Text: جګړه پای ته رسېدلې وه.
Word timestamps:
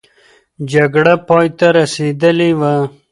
جګړه 0.71 1.13
پای 1.27 1.47
ته 1.57 1.67
رسېدلې 1.77 2.51
وه. 2.59 2.73